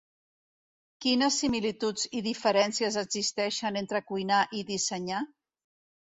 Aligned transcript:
Quines 1.05 1.35
similituds 1.41 2.05
i 2.19 2.21
diferències 2.27 2.97
existeixen 3.01 3.77
entre 3.83 4.01
cuinar 4.13 4.39
i 4.61 4.63
dissenyar? 4.71 5.21